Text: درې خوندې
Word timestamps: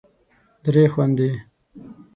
درې 0.63 0.85
خوندې 0.93 1.29